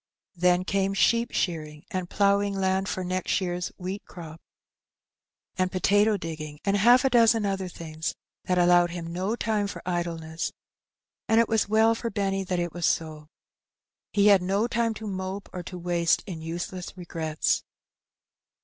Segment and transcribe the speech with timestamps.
[0.35, 4.41] Then came sheep shearing and ploughing land for next yearns wheat crop,
[5.59, 9.83] and potato digging, and half a dozen other things, that allowed him no time for
[9.85, 10.51] idleness;
[11.27, 13.27] and it was well for Benny that it was so.
[14.11, 17.63] He had no time to mope or to waste in useless regrets.